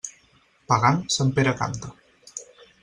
[0.71, 1.95] Pagant, Sant Pere canta.